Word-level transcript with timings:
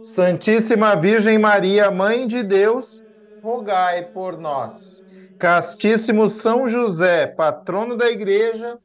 Santíssima 0.00 0.96
Virgem 0.96 1.38
Maria, 1.38 1.90
Mãe 1.90 2.26
de 2.26 2.42
Deus, 2.42 3.02
rogai 3.42 4.06
por 4.06 4.36
nós. 4.38 5.02
Castíssimo 5.38 6.28
São 6.28 6.66
José, 6.66 7.26
patrono 7.26 7.96
da 7.96 8.10
Igreja, 8.10 8.78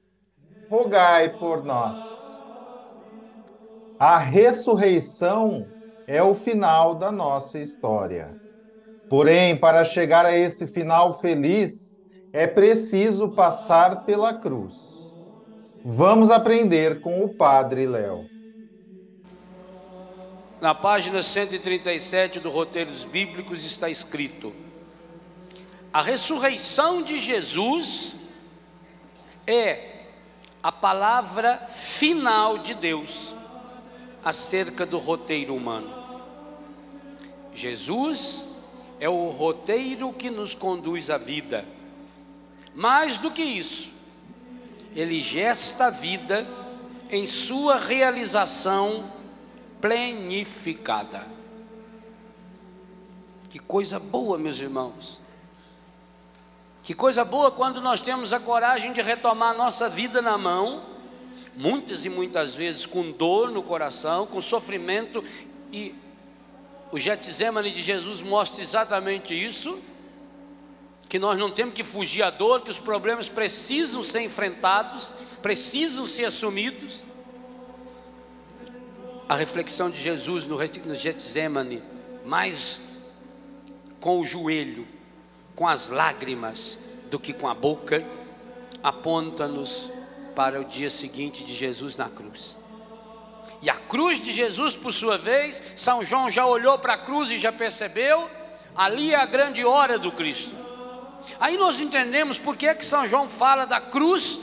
rogai 0.69 1.37
por 1.37 1.63
nós. 1.63 2.41
A 3.97 4.17
ressurreição 4.17 5.71
é 6.05 6.21
o 6.21 6.33
final 6.33 6.95
da 6.95 7.11
nossa 7.11 7.59
história. 7.59 8.37
Porém, 9.09 9.57
para 9.59 9.83
chegar 9.85 10.25
a 10.25 10.35
esse 10.35 10.67
final 10.67 11.19
feliz, 11.19 11.99
é 12.33 12.47
preciso 12.47 13.33
passar 13.33 14.05
pela 14.05 14.33
cruz. 14.39 15.13
Vamos 15.83 16.31
aprender 16.31 17.01
com 17.01 17.23
o 17.23 17.33
Padre 17.33 17.87
Léo. 17.87 18.32
Na 20.63 20.73
página 20.73 21.21
137 21.21 22.39
do 22.39 22.49
Roteiros 22.49 23.03
Bíblicos 23.03 23.65
está 23.65 23.89
escrito: 23.89 24.55
A 25.91 26.01
ressurreição 26.01 27.01
de 27.01 27.17
Jesus 27.17 28.15
é 29.45 30.05
a 30.63 30.71
palavra 30.71 31.57
final 31.67 32.57
de 32.57 32.73
Deus 32.75 33.35
acerca 34.23 34.85
do 34.85 34.99
roteiro 34.99 35.53
humano. 35.53 35.93
Jesus 37.53 38.45
é 39.01 39.09
o 39.09 39.31
roteiro 39.31 40.13
que 40.13 40.29
nos 40.29 40.55
conduz 40.55 41.09
à 41.09 41.17
vida. 41.17 41.65
Mais 42.73 43.19
do 43.19 43.29
que 43.29 43.43
isso, 43.43 43.91
ele 44.95 45.19
gesta 45.19 45.87
a 45.87 45.89
vida 45.89 46.47
em 47.09 47.25
sua 47.25 47.75
realização 47.75 49.11
plenificada. 49.83 51.27
Que 53.49 53.59
coisa 53.59 53.99
boa, 53.99 54.37
meus 54.37 54.57
irmãos. 54.61 55.19
Que 56.81 56.93
coisa 56.93 57.25
boa 57.25 57.51
quando 57.51 57.81
nós 57.81 58.01
temos 58.01 58.31
a 58.31 58.39
coragem 58.39 58.93
de 58.93 59.01
retomar 59.01 59.49
a 59.49 59.57
nossa 59.57 59.89
vida 59.89 60.21
na 60.21 60.37
mão, 60.37 60.85
muitas 61.53 62.05
e 62.05 62.09
muitas 62.09 62.55
vezes 62.55 62.85
com 62.85 63.11
dor 63.11 63.51
no 63.51 63.61
coração, 63.61 64.25
com 64.25 64.39
sofrimento, 64.39 65.21
e 65.69 65.93
o 66.89 66.97
Getsemane 66.97 67.69
de 67.69 67.81
Jesus 67.81 68.21
mostra 68.21 68.63
exatamente 68.63 69.35
isso 69.35 69.77
que 71.09 71.19
nós 71.19 71.37
não 71.37 71.51
temos 71.51 71.73
que 71.73 71.83
fugir 71.83 72.23
à 72.23 72.29
dor, 72.29 72.61
que 72.61 72.71
os 72.71 72.79
problemas 72.79 73.27
precisam 73.27 74.01
ser 74.01 74.21
enfrentados, 74.21 75.13
precisam 75.41 76.07
ser 76.07 76.23
assumidos. 76.23 77.03
A 79.27 79.35
reflexão 79.35 79.89
de 79.89 80.01
Jesus 80.01 80.45
no 80.45 80.59
Getsemane, 80.95 81.81
mais 82.25 82.81
com 83.99 84.19
o 84.19 84.25
joelho, 84.25 84.85
com 85.55 85.67
as 85.67 85.87
lágrimas, 85.87 86.77
do 87.09 87.17
que 87.17 87.31
com 87.31 87.47
a 87.47 87.53
boca, 87.53 88.05
aponta-nos 88.83 89.89
para 90.35 90.59
o 90.59 90.65
dia 90.65 90.89
seguinte 90.89 91.43
de 91.43 91.55
Jesus 91.55 91.95
na 91.95 92.09
cruz. 92.09 92.57
E 93.61 93.69
a 93.69 93.75
cruz 93.75 94.21
de 94.21 94.33
Jesus, 94.33 94.75
por 94.75 94.91
sua 94.91 95.17
vez, 95.17 95.63
São 95.75 96.03
João 96.03 96.29
já 96.29 96.45
olhou 96.45 96.77
para 96.77 96.95
a 96.95 96.97
cruz 96.97 97.31
e 97.31 97.37
já 97.37 97.51
percebeu, 97.51 98.29
ali 98.75 99.13
é 99.13 99.15
a 99.15 99.25
grande 99.25 99.63
hora 99.63 99.97
do 99.97 100.11
Cristo. 100.11 100.55
Aí 101.39 101.55
nós 101.55 101.79
entendemos 101.79 102.37
por 102.37 102.57
que, 102.57 102.67
é 102.67 102.75
que 102.75 102.85
São 102.85 103.07
João 103.07 103.29
fala 103.29 103.65
da 103.65 103.79
cruz. 103.79 104.37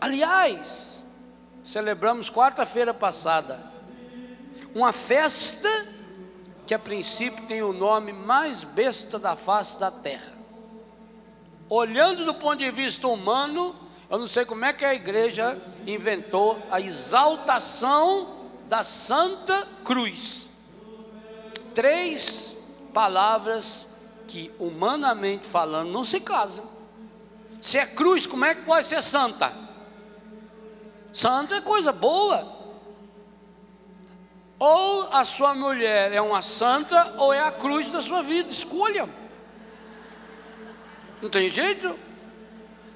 Aliás, 0.00 1.04
celebramos 1.62 2.30
quarta-feira 2.30 2.94
passada 2.94 3.73
uma 4.74 4.92
festa 4.92 5.68
que 6.66 6.74
a 6.74 6.78
princípio 6.78 7.46
tem 7.46 7.62
o 7.62 7.72
nome 7.72 8.12
mais 8.12 8.64
besta 8.64 9.18
da 9.18 9.36
face 9.36 9.78
da 9.78 9.90
terra. 9.90 10.34
Olhando 11.68 12.24
do 12.24 12.34
ponto 12.34 12.56
de 12.56 12.70
vista 12.70 13.06
humano, 13.06 13.74
eu 14.10 14.18
não 14.18 14.26
sei 14.26 14.44
como 14.44 14.64
é 14.64 14.72
que 14.72 14.84
a 14.84 14.94
igreja 14.94 15.60
inventou 15.86 16.60
a 16.70 16.80
exaltação 16.80 18.48
da 18.68 18.82
Santa 18.82 19.66
Cruz. 19.84 20.48
Três 21.74 22.54
palavras 22.92 23.86
que, 24.26 24.50
humanamente 24.58 25.46
falando, 25.46 25.90
não 25.90 26.04
se 26.04 26.20
casam. 26.20 26.64
Se 27.60 27.78
é 27.78 27.86
cruz, 27.86 28.26
como 28.26 28.44
é 28.44 28.54
que 28.54 28.62
pode 28.62 28.86
ser 28.86 29.02
santa? 29.02 29.52
Santa 31.12 31.56
é 31.56 31.60
coisa 31.60 31.92
boa. 31.92 32.53
Ou 34.66 35.10
a 35.12 35.24
sua 35.24 35.54
mulher 35.54 36.10
é 36.10 36.22
uma 36.22 36.40
santa, 36.40 37.16
ou 37.18 37.34
é 37.34 37.40
a 37.40 37.52
cruz 37.52 37.92
da 37.92 38.00
sua 38.00 38.22
vida. 38.22 38.50
Escolha. 38.50 39.06
Não 41.20 41.28
tem 41.28 41.50
jeito? 41.50 41.98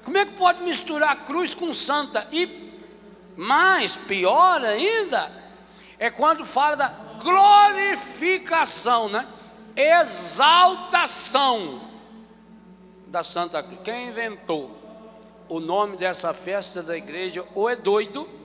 Como 0.03 0.17
é 0.17 0.25
que 0.25 0.31
pode 0.31 0.63
misturar 0.63 1.25
cruz 1.25 1.53
com 1.53 1.71
santa? 1.71 2.27
E 2.31 2.73
mais, 3.37 3.95
pior 3.95 4.65
ainda, 4.65 5.31
é 5.99 6.09
quando 6.09 6.43
fala 6.43 6.75
da 6.75 6.87
glorificação, 7.21 9.07
né? 9.07 9.27
exaltação 9.75 10.27
da 13.05 13.21
Santa 13.21 13.61
Cruz. 13.61 13.81
Quem 13.83 14.07
inventou 14.07 14.75
o 15.47 15.59
nome 15.59 15.97
dessa 15.97 16.33
festa 16.33 16.81
da 16.81 16.97
igreja 16.97 17.45
ou 17.53 17.69
é 17.69 17.75
doido 17.75 18.38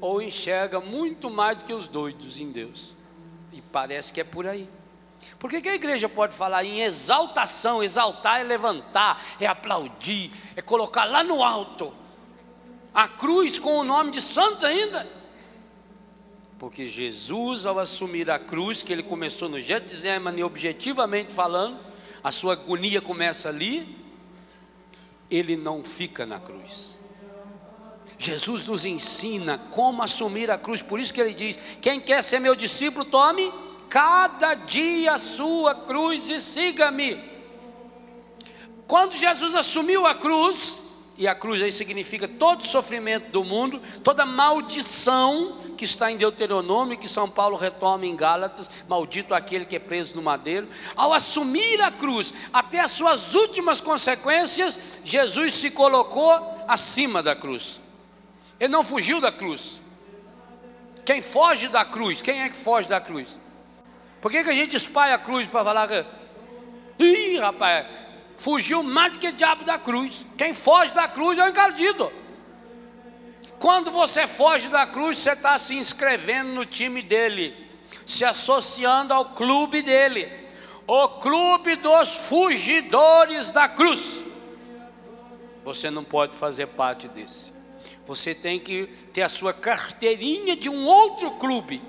ou 0.00 0.20
enxerga 0.20 0.80
muito 0.80 1.30
mais 1.30 1.58
do 1.58 1.64
que 1.64 1.72
os 1.72 1.88
doidos 1.88 2.38
em 2.38 2.50
Deus. 2.50 2.94
E 3.52 3.60
parece 3.60 4.12
que 4.12 4.20
é 4.20 4.24
por 4.24 4.46
aí. 4.46 4.68
Por 5.38 5.50
que, 5.50 5.60
que 5.60 5.68
a 5.68 5.74
igreja 5.74 6.08
pode 6.08 6.34
falar 6.34 6.64
em 6.64 6.82
exaltação? 6.82 7.82
Exaltar 7.82 8.40
é 8.40 8.44
levantar, 8.44 9.22
é 9.40 9.46
aplaudir, 9.46 10.30
é 10.54 10.62
colocar 10.62 11.04
lá 11.04 11.22
no 11.22 11.42
alto. 11.42 11.92
A 12.94 13.08
cruz 13.08 13.58
com 13.58 13.78
o 13.78 13.84
nome 13.84 14.10
de 14.10 14.20
santo 14.20 14.64
ainda. 14.64 15.06
Porque 16.58 16.86
Jesus, 16.86 17.66
ao 17.66 17.78
assumir 17.78 18.30
a 18.30 18.38
cruz, 18.38 18.82
que 18.82 18.92
ele 18.92 19.02
começou 19.02 19.48
no 19.48 19.60
Getsemane, 19.60 20.42
objetivamente 20.42 21.30
falando, 21.30 21.78
a 22.24 22.32
sua 22.32 22.54
agonia 22.54 23.02
começa 23.02 23.48
ali, 23.50 23.96
ele 25.30 25.54
não 25.54 25.84
fica 25.84 26.24
na 26.24 26.40
cruz. 26.40 26.95
Jesus 28.18 28.66
nos 28.66 28.84
ensina 28.84 29.58
como 29.70 30.02
assumir 30.02 30.50
a 30.50 30.56
cruz, 30.56 30.80
por 30.80 30.98
isso 30.98 31.12
que 31.12 31.20
ele 31.20 31.34
diz: 31.34 31.58
quem 31.80 32.00
quer 32.00 32.22
ser 32.22 32.38
meu 32.38 32.54
discípulo, 32.54 33.04
tome 33.04 33.52
cada 33.88 34.54
dia 34.54 35.12
a 35.12 35.18
sua 35.18 35.74
cruz 35.74 36.28
e 36.30 36.40
siga-me. 36.40 37.22
Quando 38.86 39.16
Jesus 39.16 39.54
assumiu 39.54 40.06
a 40.06 40.14
cruz, 40.14 40.80
e 41.18 41.26
a 41.26 41.34
cruz 41.34 41.62
aí 41.62 41.72
significa 41.72 42.28
todo 42.28 42.64
sofrimento 42.64 43.30
do 43.30 43.42
mundo, 43.42 43.80
toda 44.04 44.26
maldição 44.26 45.58
que 45.76 45.84
está 45.84 46.10
em 46.10 46.16
Deuteronômio, 46.16 46.98
que 46.98 47.08
São 47.08 47.28
Paulo 47.28 47.56
retoma 47.56 48.06
em 48.06 48.14
Gálatas, 48.14 48.70
maldito 48.88 49.34
aquele 49.34 49.64
que 49.64 49.76
é 49.76 49.78
preso 49.78 50.16
no 50.16 50.22
madeiro. 50.22 50.68
Ao 50.94 51.12
assumir 51.12 51.80
a 51.82 51.90
cruz, 51.90 52.32
até 52.52 52.80
as 52.80 52.90
suas 52.90 53.34
últimas 53.34 53.80
consequências, 53.80 54.78
Jesus 55.04 55.54
se 55.54 55.70
colocou 55.70 56.30
acima 56.68 57.22
da 57.22 57.34
cruz. 57.34 57.80
Ele 58.58 58.72
não 58.72 58.82
fugiu 58.82 59.20
da 59.20 59.30
cruz. 59.30 59.80
Quem 61.04 61.22
foge 61.22 61.68
da 61.68 61.84
cruz, 61.84 62.20
quem 62.20 62.42
é 62.42 62.48
que 62.48 62.56
foge 62.56 62.88
da 62.88 63.00
cruz? 63.00 63.38
Por 64.20 64.30
que, 64.30 64.42
que 64.42 64.50
a 64.50 64.54
gente 64.54 64.76
espalha 64.76 65.14
a 65.14 65.18
cruz 65.18 65.46
para 65.46 65.64
falar 65.64 65.86
que. 65.86 66.04
Ih, 66.98 67.38
rapaz, 67.38 67.86
fugiu 68.36 68.82
mais 68.82 69.12
do 69.12 69.18
que 69.18 69.30
diabo 69.30 69.64
da 69.64 69.78
cruz. 69.78 70.26
Quem 70.36 70.52
foge 70.52 70.92
da 70.92 71.06
cruz 71.06 71.38
é 71.38 71.44
o 71.44 71.48
encardido. 71.48 72.10
Quando 73.58 73.90
você 73.90 74.26
foge 74.26 74.68
da 74.68 74.86
cruz, 74.86 75.18
você 75.18 75.32
está 75.32 75.56
se 75.58 75.76
inscrevendo 75.76 76.50
no 76.50 76.64
time 76.64 77.02
dele, 77.02 77.54
se 78.04 78.24
associando 78.24 79.14
ao 79.14 79.26
clube 79.26 79.80
dele, 79.82 80.30
o 80.86 81.08
clube 81.20 81.76
dos 81.76 82.28
fugidores 82.28 83.52
da 83.52 83.68
cruz. 83.68 84.22
Você 85.64 85.90
não 85.90 86.04
pode 86.04 86.36
fazer 86.36 86.66
parte 86.68 87.08
desse. 87.08 87.55
Você 88.06 88.34
tem 88.34 88.60
que 88.60 88.86
ter 89.12 89.22
a 89.22 89.28
sua 89.28 89.52
carteirinha 89.52 90.56
de 90.56 90.68
um 90.68 90.86
outro 90.86 91.32
clube. 91.32 91.82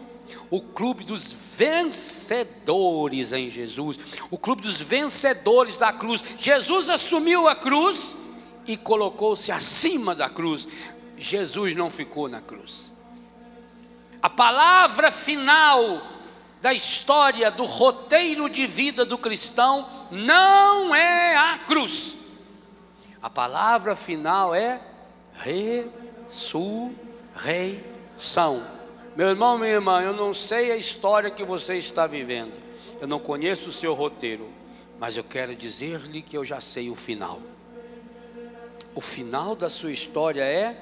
O 0.50 0.62
clube 0.62 1.06
dos 1.06 1.32
vencedores 1.32 3.34
em 3.34 3.50
Jesus. 3.50 4.00
O 4.32 4.38
clube 4.38 4.62
dos 4.62 4.82
vencedores 4.82 5.78
da 5.78 5.94
cruz. 5.94 6.24
Jesus 6.38 6.90
assumiu 6.90 7.48
a 7.48 7.56
cruz 7.56 8.16
e 8.66 8.76
colocou-se 8.76 9.52
acima 9.52 10.16
da 10.16 10.30
cruz. 10.30 10.68
Jesus 11.16 11.76
não 11.76 11.90
ficou 11.90 12.28
na 12.28 12.42
cruz. 12.42 12.92
A 14.22 14.30
palavra 14.30 15.12
final 15.12 16.02
da 16.62 16.74
história 16.74 17.52
do 17.52 17.66
roteiro 17.66 18.50
de 18.50 18.66
vida 18.66 19.06
do 19.06 19.18
cristão 19.18 19.88
não 20.10 20.94
é 20.94 21.38
a 21.38 21.60
cruz. 21.60 22.16
A 23.22 23.30
palavra 23.30 23.96
final 23.96 24.54
é 24.54 24.82
ressurreição. 26.28 28.66
Meu 29.16 29.30
irmão, 29.30 29.58
minha 29.58 29.72
irmã, 29.72 30.02
eu 30.02 30.14
não 30.14 30.34
sei 30.34 30.72
a 30.72 30.76
história 30.76 31.32
que 31.32 31.44
você 31.44 31.76
está 31.76 32.06
vivendo, 32.06 32.54
eu 33.02 33.08
não 33.08 33.20
conheço 33.20 33.70
o 33.70 33.74
seu 33.74 33.94
roteiro, 33.94 34.48
mas 35.00 35.18
eu 35.18 35.24
quero 35.24 35.56
dizer-lhe 35.56 36.22
que 36.22 36.38
eu 36.38 36.46
já 36.46 36.60
sei 36.60 36.90
o 36.90 36.96
final. 36.96 37.40
O 38.94 39.02
final 39.02 39.56
da 39.56 39.70
sua 39.70 39.92
história 39.92 40.44
é 40.44 40.76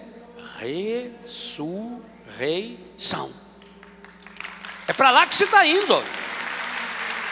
ressurreição. 0.59 3.29
É 4.87 4.93
para 4.93 5.11
lá 5.11 5.25
que 5.25 5.35
você 5.35 5.45
está 5.45 5.65
indo. 5.65 6.03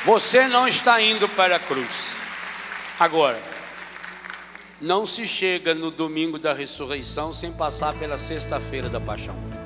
Você 0.06 0.48
não 0.48 0.68
está 0.68 1.00
indo 1.00 1.30
para 1.30 1.56
a 1.56 1.60
cruz. 1.60 2.16
Agora, 3.00 3.40
não 4.84 5.06
se 5.06 5.26
chega 5.26 5.74
no 5.74 5.90
domingo 5.90 6.38
da 6.38 6.52
ressurreição 6.52 7.32
sem 7.32 7.54
passar 7.54 7.98
pela 7.98 8.18
sexta-feira 8.18 8.90
da 8.90 9.00
paixão. 9.00 9.63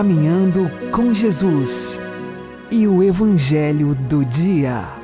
Caminhando 0.00 0.70
com 0.90 1.12
Jesus 1.12 2.00
e 2.70 2.88
o 2.88 3.02
Evangelho 3.02 3.94
do 3.94 4.24
Dia. 4.24 4.96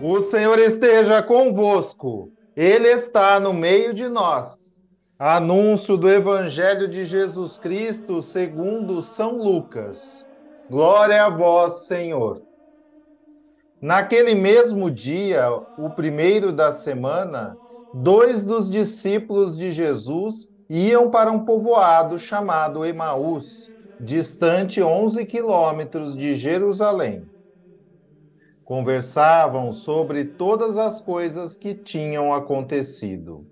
O 0.00 0.22
Senhor 0.22 0.58
esteja 0.58 1.22
convosco, 1.22 2.32
Ele 2.56 2.88
está 2.88 3.38
no 3.38 3.52
meio 3.52 3.92
de 3.92 4.08
nós. 4.08 4.82
Anúncio 5.18 5.98
do 5.98 6.08
Evangelho 6.08 6.88
de 6.88 7.04
Jesus 7.04 7.58
Cristo 7.58 8.22
segundo 8.22 9.02
São 9.02 9.36
Lucas. 9.36 10.26
Glória 10.70 11.26
a 11.26 11.28
vós, 11.28 11.86
Senhor. 11.86 12.40
Naquele 13.82 14.34
mesmo 14.34 14.90
dia, 14.90 15.46
o 15.76 15.90
primeiro 15.90 16.52
da 16.52 16.72
semana, 16.72 17.54
dois 17.92 18.42
dos 18.42 18.70
discípulos 18.70 19.58
de 19.58 19.70
Jesus 19.70 20.51
iam 20.74 21.10
para 21.10 21.30
um 21.30 21.44
povoado 21.44 22.18
chamado 22.18 22.82
Emaús, 22.82 23.68
distante 24.00 24.82
11 24.82 25.26
quilômetros 25.26 26.16
de 26.16 26.34
Jerusalém. 26.34 27.30
Conversavam 28.64 29.70
sobre 29.70 30.24
todas 30.24 30.78
as 30.78 30.98
coisas 30.98 31.58
que 31.58 31.74
tinham 31.74 32.32
acontecido. 32.32 33.46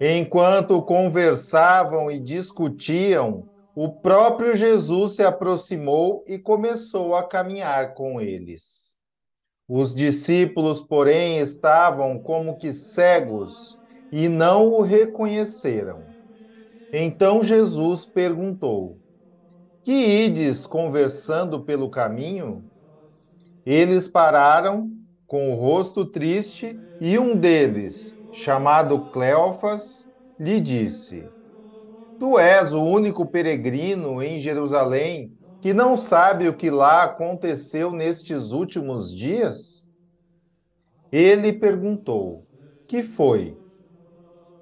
Enquanto 0.00 0.80
conversavam 0.80 2.10
e 2.10 2.18
discutiam, 2.18 3.46
o 3.74 3.92
próprio 4.00 4.56
Jesus 4.56 5.16
se 5.16 5.22
aproximou 5.22 6.24
e 6.26 6.38
começou 6.38 7.14
a 7.14 7.28
caminhar 7.28 7.92
com 7.92 8.22
eles. 8.22 8.96
Os 9.68 9.94
discípulos, 9.94 10.80
porém, 10.80 11.40
estavam 11.40 12.18
como 12.18 12.56
que 12.56 12.72
cegos 12.72 13.76
e 14.10 14.28
não 14.28 14.68
o 14.68 14.82
reconheceram. 14.82 16.08
Então 16.92 17.42
Jesus 17.42 18.06
perguntou: 18.06 19.00
Que 19.82 19.92
ides 19.92 20.66
conversando 20.66 21.64
pelo 21.64 21.90
caminho? 21.90 22.66
Eles 23.64 24.08
pararam, 24.08 24.90
com 25.26 25.52
o 25.52 25.56
rosto 25.56 26.06
triste, 26.06 26.80
e 27.00 27.18
um 27.18 27.36
deles, 27.38 28.14
chamado 28.30 29.08
Cleofas, 29.10 30.06
lhe 30.38 30.60
disse: 30.60 31.32
Tu 32.18 32.38
és 32.38 32.72
o 32.72 32.82
único 32.82 33.26
peregrino 33.26 34.22
em 34.22 34.38
Jerusalém 34.38 35.36
que 35.60 35.74
não 35.74 35.96
sabe 35.96 36.48
o 36.48 36.56
que 36.56 36.70
lá 36.70 37.04
aconteceu 37.04 37.90
nestes 37.92 38.52
últimos 38.52 39.14
dias? 39.14 39.88
Ele 41.10 41.52
perguntou: 41.52 42.46
Que 42.86 43.02
foi? 43.02 43.60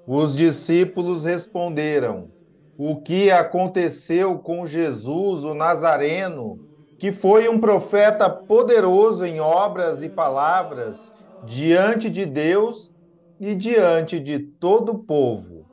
Os 0.05 0.35
discípulos 0.35 1.23
responderam: 1.23 2.31
O 2.77 3.01
que 3.01 3.31
aconteceu 3.31 4.39
com 4.39 4.65
Jesus, 4.65 5.43
o 5.43 5.53
Nazareno, 5.53 6.61
que 6.97 7.11
foi 7.11 7.49
um 7.49 7.59
profeta 7.59 8.29
poderoso 8.29 9.25
em 9.25 9.39
obras 9.39 10.01
e 10.01 10.09
palavras 10.09 11.11
diante 11.41 12.09
de 12.09 12.25
Deus 12.25 12.93
e 13.39 13.55
diante 13.55 14.19
de 14.19 14.39
todo 14.39 14.93
o 14.93 14.99
povo. 15.03 15.67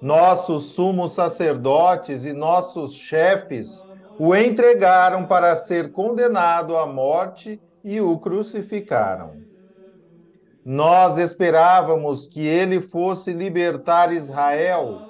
Nossos 0.00 0.74
sumos 0.74 1.12
sacerdotes 1.12 2.24
e 2.24 2.32
nossos 2.32 2.94
chefes 2.94 3.84
o 4.18 4.34
entregaram 4.34 5.26
para 5.26 5.56
ser 5.56 5.90
condenado 5.92 6.76
à 6.76 6.86
morte 6.86 7.60
e 7.82 8.00
o 8.00 8.18
crucificaram. 8.18 9.44
Nós 10.64 11.16
esperávamos 11.18 12.26
que 12.26 12.40
ele 12.46 12.80
fosse 12.80 13.32
libertar 13.32 14.12
Israel, 14.12 15.04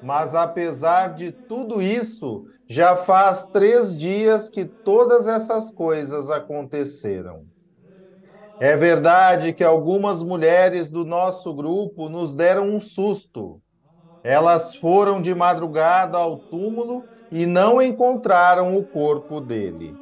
mas 0.00 0.34
apesar 0.34 1.14
de 1.14 1.32
tudo 1.32 1.82
isso, 1.82 2.44
já 2.68 2.96
faz 2.96 3.46
três 3.50 3.96
dias 3.96 4.48
que 4.50 4.64
todas 4.66 5.26
essas 5.28 5.70
coisas 5.72 6.30
aconteceram. 6.30 7.46
É 8.58 8.76
verdade 8.76 9.52
que 9.52 9.62
algumas 9.64 10.22
mulheres 10.22 10.90
do 10.90 11.04
nosso 11.04 11.54
grupo 11.54 12.08
nos 12.08 12.32
deram 12.34 12.68
um 12.74 12.80
susto. 12.80 13.62
Elas 14.22 14.76
foram 14.76 15.20
de 15.22 15.34
madrugada 15.34 16.18
ao 16.18 16.38
túmulo 16.38 17.08
e 17.30 17.46
não 17.46 17.80
encontraram 17.82 18.76
o 18.76 18.84
corpo 18.86 19.40
dele. 19.40 19.98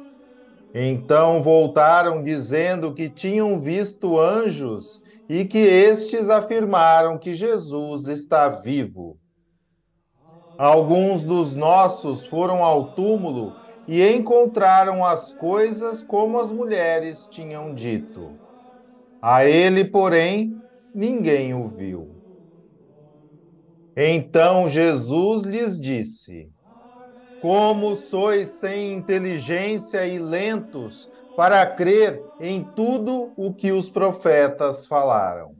Então 0.77 1.41
voltaram 1.41 2.21
dizendo 2.21 2.93
que 2.93 3.09
tinham 3.09 3.61
visto 3.61 4.19
anjos 4.19 4.99
e 5.29 5.45
que 5.45 5.57
estes 5.57 6.27
afirmaram 6.27 7.17
que 7.17 7.33
Jesus 7.33 8.09
está 8.09 8.49
vivo. 8.49 9.17
Alguns 10.57 11.23
dos 11.23 11.55
nossos 11.55 12.25
foram 12.25 12.61
ao 12.61 12.93
túmulo 12.93 13.55
e 13.87 14.05
encontraram 14.05 15.05
as 15.05 15.31
coisas 15.31 16.03
como 16.03 16.37
as 16.39 16.51
mulheres 16.51 17.25
tinham 17.25 17.73
dito. 17.73 18.37
A 19.21 19.45
ele, 19.45 19.85
porém, 19.85 20.61
ninguém 20.93 21.53
o 21.53 21.69
viu. 21.69 22.21
Então 23.95 24.67
Jesus 24.67 25.43
lhes 25.43 25.79
disse: 25.79 26.51
como 27.45 27.95
sois 27.95 28.49
sem 28.49 28.91
inteligência 28.93 30.03
e 30.07 30.17
lentos 30.17 31.07
para 31.37 31.63
crer 31.63 32.19
em 32.39 32.63
tudo 32.63 33.33
o 33.37 33.53
que 33.53 33.71
os 33.71 33.87
profetas 33.87 34.87
falaram. 34.87 35.55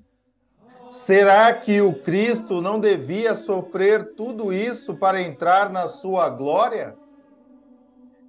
Será 0.91 1.53
que 1.53 1.81
o 1.81 1.93
Cristo 1.93 2.59
não 2.59 2.79
devia 2.79 3.35
sofrer 3.35 4.15
tudo 4.15 4.51
isso 4.51 4.95
para 4.95 5.21
entrar 5.21 5.69
na 5.69 5.87
sua 5.87 6.27
glória? 6.27 6.95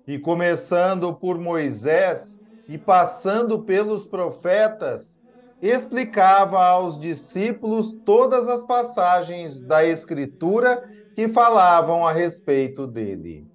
E 0.06 0.18
começando 0.18 1.14
por 1.14 1.38
Moisés 1.38 2.38
e 2.68 2.76
passando 2.76 3.60
pelos 3.60 4.04
profetas, 4.04 5.18
explicava 5.62 6.62
aos 6.62 7.00
discípulos 7.00 7.90
todas 8.04 8.48
as 8.48 8.62
passagens 8.64 9.62
da 9.62 9.82
Escritura 9.82 10.86
que 11.16 11.28
falavam 11.28 12.06
a 12.06 12.12
respeito 12.12 12.86
dele. 12.86 13.50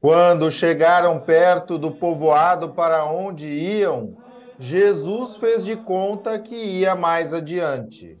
Quando 0.00 0.50
chegaram 0.50 1.20
perto 1.20 1.78
do 1.78 1.92
povoado 1.92 2.74
para 2.74 3.04
onde 3.04 3.48
iam, 3.48 4.18
Jesus 4.58 5.36
fez 5.36 5.64
de 5.64 5.76
conta 5.76 6.36
que 6.40 6.56
ia 6.56 6.96
mais 6.96 7.32
adiante. 7.32 8.18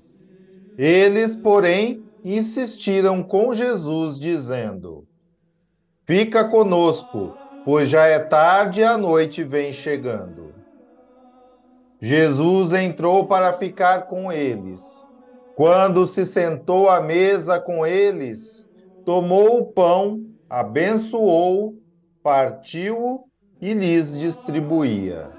Eles, 0.78 1.34
porém, 1.34 2.08
insistiram 2.22 3.20
com 3.20 3.52
Jesus, 3.52 4.16
dizendo: 4.16 5.08
Fica 6.06 6.48
conosco, 6.48 7.36
pois 7.64 7.88
já 7.88 8.06
é 8.06 8.20
tarde 8.20 8.80
e 8.80 8.84
a 8.84 8.96
noite 8.96 9.42
vem 9.42 9.72
chegando. 9.72 10.54
Jesus 12.00 12.72
entrou 12.72 13.26
para 13.26 13.52
ficar 13.52 14.06
com 14.06 14.30
eles. 14.30 15.03
Quando 15.54 16.04
se 16.04 16.26
sentou 16.26 16.88
à 16.88 17.00
mesa 17.00 17.60
com 17.60 17.86
eles, 17.86 18.68
tomou 19.04 19.60
o 19.60 19.72
pão, 19.72 20.26
abençoou, 20.48 21.80
partiu-o 22.22 23.24
e 23.60 23.72
lhes 23.72 24.18
distribuía. 24.18 25.30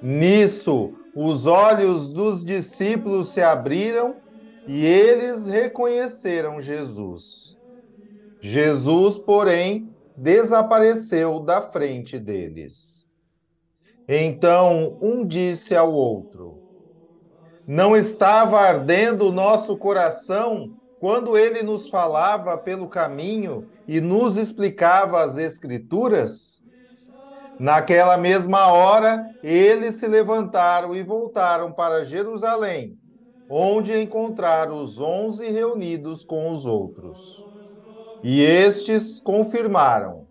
Nisso, 0.00 0.94
os 1.12 1.46
olhos 1.46 2.10
dos 2.10 2.44
discípulos 2.44 3.30
se 3.30 3.42
abriram 3.42 4.22
e 4.64 4.84
eles 4.84 5.46
reconheceram 5.46 6.60
Jesus. 6.60 7.56
Jesus, 8.40 9.18
porém, 9.18 9.92
desapareceu 10.16 11.40
da 11.40 11.60
frente 11.60 12.20
deles. 12.20 13.04
Então 14.06 14.96
um 15.02 15.26
disse 15.26 15.74
ao 15.74 15.92
outro: 15.92 16.57
não 17.68 17.94
estava 17.94 18.60
ardendo 18.60 19.26
o 19.26 19.30
nosso 19.30 19.76
coração 19.76 20.70
quando 20.98 21.36
ele 21.36 21.62
nos 21.62 21.90
falava 21.90 22.56
pelo 22.56 22.88
caminho 22.88 23.68
e 23.86 24.00
nos 24.00 24.38
explicava 24.38 25.22
as 25.22 25.36
Escrituras? 25.36 26.62
Naquela 27.58 28.16
mesma 28.16 28.68
hora, 28.68 29.22
eles 29.42 29.96
se 29.96 30.08
levantaram 30.08 30.96
e 30.96 31.02
voltaram 31.02 31.70
para 31.70 32.04
Jerusalém, 32.04 32.96
onde 33.46 34.00
encontraram 34.00 34.80
os 34.80 34.98
onze 34.98 35.50
reunidos 35.50 36.24
com 36.24 36.50
os 36.50 36.64
outros. 36.64 37.44
E 38.22 38.40
estes 38.40 39.20
confirmaram: 39.20 40.26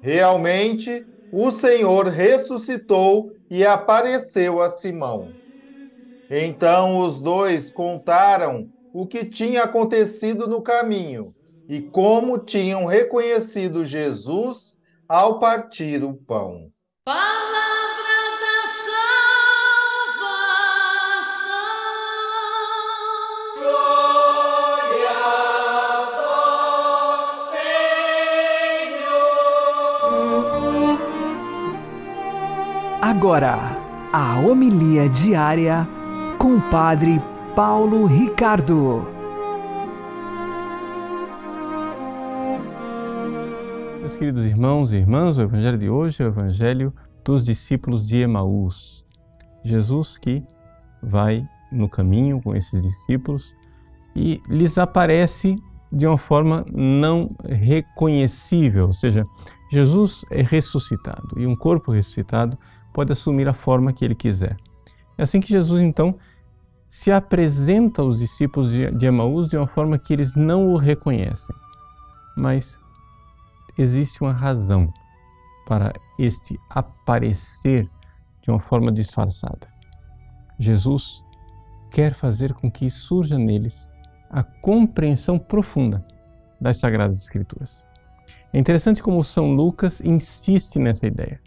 realmente 0.00 1.06
o 1.30 1.52
Senhor 1.52 2.08
ressuscitou 2.08 3.30
e 3.48 3.64
apareceu 3.64 4.60
a 4.60 4.68
Simão. 4.68 5.36
Então 6.30 6.98
os 6.98 7.20
dois 7.20 7.70
contaram 7.70 8.68
o 8.92 9.06
que 9.06 9.24
tinha 9.24 9.62
acontecido 9.62 10.48
no 10.48 10.60
caminho 10.60 11.32
e 11.68 11.80
como 11.80 12.38
tinham 12.38 12.84
reconhecido 12.84 13.84
Jesus 13.84 14.76
ao 15.08 15.38
partir 15.38 16.02
o 16.02 16.14
pão. 16.14 16.72
Palavra 17.04 17.54
da 18.42 18.66
salvação. 20.16 20.42
Glória 23.62 25.10
ao 26.24 27.28
Senhor. 27.52 27.78
Agora, 33.00 33.56
a 34.12 34.40
homilia 34.40 35.08
diária 35.08 35.86
com 36.46 36.58
o 36.58 36.60
Padre 36.70 37.20
Paulo 37.56 38.06
Ricardo. 38.06 39.04
Meus 43.98 44.16
queridos 44.16 44.44
irmãos 44.44 44.92
e 44.92 44.96
irmãs, 44.96 45.36
o 45.36 45.42
Evangelho 45.42 45.76
de 45.76 45.90
hoje 45.90 46.22
é 46.22 46.26
o 46.26 46.28
Evangelho 46.28 46.94
dos 47.24 47.44
discípulos 47.44 48.06
de 48.06 48.18
Emaús. 48.18 49.04
Jesus 49.64 50.18
que 50.18 50.44
vai 51.02 51.44
no 51.72 51.88
caminho 51.88 52.40
com 52.40 52.54
esses 52.54 52.80
discípulos 52.80 53.52
e 54.14 54.40
lhes 54.48 54.78
aparece 54.78 55.56
de 55.90 56.06
uma 56.06 56.16
forma 56.16 56.64
não 56.72 57.34
reconhecível, 57.44 58.86
ou 58.86 58.92
seja, 58.92 59.26
Jesus 59.68 60.24
é 60.30 60.42
ressuscitado 60.42 61.40
e 61.40 61.44
um 61.44 61.56
corpo 61.56 61.90
ressuscitado 61.90 62.56
pode 62.92 63.10
assumir 63.10 63.48
a 63.48 63.52
forma 63.52 63.92
que 63.92 64.04
ele 64.04 64.14
quiser. 64.14 64.56
É 65.18 65.24
assim 65.24 65.40
que 65.40 65.48
Jesus 65.48 65.82
então 65.82 66.14
se 66.96 67.12
apresenta 67.12 68.00
aos 68.00 68.20
discípulos 68.20 68.70
de 68.70 69.04
Emaús 69.04 69.48
de 69.50 69.56
uma 69.58 69.66
forma 69.66 69.98
que 69.98 70.14
eles 70.14 70.34
não 70.34 70.72
o 70.72 70.78
reconhecem. 70.78 71.54
Mas 72.34 72.82
existe 73.76 74.22
uma 74.22 74.32
razão 74.32 74.90
para 75.66 75.92
este 76.18 76.58
aparecer 76.70 77.86
de 78.40 78.50
uma 78.50 78.58
forma 78.58 78.90
disfarçada. 78.90 79.68
Jesus 80.58 81.22
quer 81.90 82.14
fazer 82.14 82.54
com 82.54 82.70
que 82.70 82.88
surja 82.88 83.36
neles 83.36 83.90
a 84.30 84.42
compreensão 84.42 85.38
profunda 85.38 86.02
das 86.58 86.78
Sagradas 86.78 87.20
Escrituras. 87.20 87.84
É 88.54 88.58
interessante 88.58 89.02
como 89.02 89.22
São 89.22 89.52
Lucas 89.52 90.00
insiste 90.00 90.78
nessa 90.78 91.06
ideia. 91.06 91.38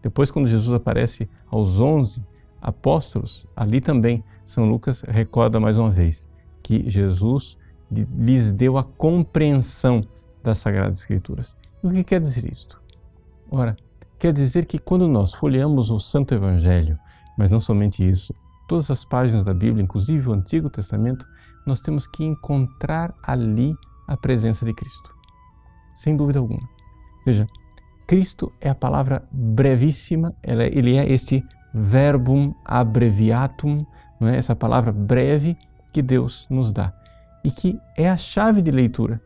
Depois, 0.00 0.30
quando 0.30 0.46
Jesus 0.46 0.72
aparece 0.72 1.28
aos 1.50 1.80
onze 1.80 2.24
apóstolos, 2.62 3.46
ali 3.56 3.80
também 3.80 4.22
São 4.46 4.64
Lucas 4.68 5.02
recorda 5.02 5.58
mais 5.58 5.76
uma 5.76 5.90
vez 5.90 6.30
que 6.62 6.88
Jesus 6.88 7.58
lhes 7.90 8.52
deu 8.52 8.78
a 8.78 8.84
compreensão 8.84 10.02
das 10.42 10.58
Sagradas 10.58 11.00
Escrituras. 11.00 11.56
E 11.82 11.86
o 11.86 11.90
que 11.90 12.04
quer 12.04 12.20
dizer 12.20 12.50
isto? 12.50 12.80
Ora, 13.50 13.76
quer 14.18 14.32
dizer 14.32 14.64
que 14.64 14.78
quando 14.78 15.06
nós 15.08 15.34
folheamos 15.34 15.90
o 15.90 15.98
Santo 15.98 16.34
Evangelho, 16.34 16.98
mas 17.36 17.50
não 17.50 17.60
somente 17.60 18.08
isso, 18.08 18.34
todas 18.68 18.90
as 18.90 19.04
páginas 19.04 19.44
da 19.44 19.52
Bíblia, 19.52 19.82
inclusive 19.82 20.28
o 20.28 20.32
Antigo 20.32 20.70
Testamento, 20.70 21.26
nós 21.66 21.80
temos 21.80 22.06
que 22.06 22.24
encontrar 22.24 23.14
ali 23.22 23.74
a 24.06 24.16
presença 24.16 24.64
de 24.64 24.72
Cristo. 24.72 25.14
Sem 25.94 26.16
dúvida 26.16 26.38
alguma. 26.38 26.66
Veja, 27.26 27.46
Cristo 28.06 28.52
é 28.60 28.70
a 28.70 28.74
palavra 28.74 29.28
brevíssima, 29.30 30.34
ele 30.42 30.96
é 30.96 31.10
esse 31.10 31.42
verbum 31.72 32.54
abreviatum, 32.64 33.84
não 34.20 34.28
é? 34.28 34.36
essa 34.36 34.54
palavra 34.54 34.92
breve 34.92 35.56
que 35.92 36.02
Deus 36.02 36.46
nos 36.50 36.72
dá 36.72 36.92
e 37.44 37.50
que 37.50 37.78
é 37.96 38.08
a 38.08 38.16
chave 38.16 38.62
de 38.62 38.70
leitura 38.70 39.20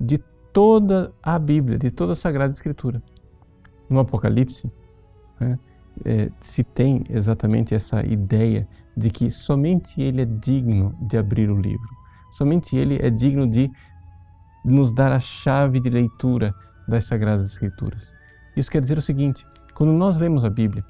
de 0.00 0.18
toda 0.52 1.12
a 1.22 1.38
Bíblia, 1.38 1.78
de 1.78 1.90
toda 1.90 2.12
a 2.12 2.16
Sagrada 2.16 2.52
Escritura. 2.52 3.02
No 3.88 4.00
Apocalipse, 4.00 4.72
né, 5.38 5.58
é, 6.04 6.30
se 6.40 6.64
tem 6.64 7.04
exatamente 7.10 7.74
essa 7.74 8.04
ideia 8.06 8.66
de 8.96 9.10
que 9.10 9.30
somente 9.30 10.00
Ele 10.00 10.22
é 10.22 10.24
digno 10.24 10.94
de 11.00 11.16
abrir 11.16 11.50
o 11.50 11.60
livro, 11.60 11.88
somente 12.32 12.76
Ele 12.76 12.98
é 13.00 13.10
digno 13.10 13.48
de 13.48 13.70
nos 14.64 14.92
dar 14.92 15.12
a 15.12 15.20
chave 15.20 15.80
de 15.80 15.90
leitura 15.90 16.54
das 16.86 17.04
Sagradas 17.04 17.46
Escrituras. 17.46 18.12
Isso 18.56 18.70
quer 18.70 18.80
dizer 18.82 18.98
o 18.98 19.02
seguinte: 19.02 19.46
quando 19.74 19.92
nós 19.92 20.18
lemos 20.18 20.44
a 20.44 20.50
Bíblia, 20.50 20.84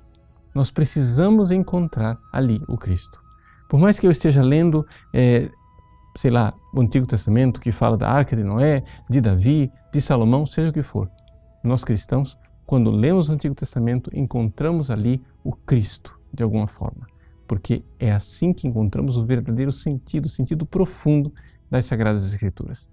nós 0.55 0.71
precisamos 0.71 1.51
encontrar 1.51 2.19
ali 2.33 2.63
o 2.69 2.77
Cristo. 2.77 3.21
Por 3.69 3.79
mais 3.79 3.99
que 3.99 4.07
eu 4.07 4.11
esteja 4.11 4.43
lendo, 4.43 4.87
é, 5.13 5.49
sei 6.17 6.31
lá, 6.31 6.53
o 6.75 6.81
Antigo 6.81 7.07
Testamento 7.07 7.61
que 7.61 7.71
fala 7.71 7.97
da 7.97 8.09
Arca 8.09 8.37
de 8.37 8.43
Noé, 8.43 8.83
de 9.09 9.21
Davi, 9.21 9.71
de 9.93 10.01
Salomão, 10.01 10.45
seja 10.45 10.71
o 10.71 10.73
que 10.73 10.83
for, 10.83 11.09
nós 11.63 11.85
cristãos, 11.85 12.39
quando 12.67 12.91
lemos 12.91 13.29
o 13.29 13.33
Antigo 13.33 13.55
Testamento, 13.55 14.11
encontramos 14.13 14.91
ali 14.91 15.23
o 15.45 15.53
Cristo, 15.53 16.19
de 16.33 16.43
alguma 16.43 16.67
forma, 16.67 17.07
porque 17.47 17.85
é 17.99 18.13
assim 18.13 18.53
que 18.53 18.67
encontramos 18.67 19.17
o 19.17 19.25
verdadeiro 19.25 19.73
sentido, 19.73 20.27
o 20.27 20.31
sentido 20.31 20.65
profundo 20.65 21.33
das 21.71 21.85
Sagradas 21.85 22.25
Escrituras. 22.25 22.89